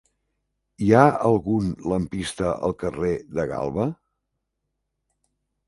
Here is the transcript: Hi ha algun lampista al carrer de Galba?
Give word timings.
Hi 0.85 0.87
ha 0.93 1.01
algun 1.29 1.67
lampista 1.91 2.55
al 2.69 2.75
carrer 2.85 3.13
de 3.41 3.47
Galba? 3.55 3.89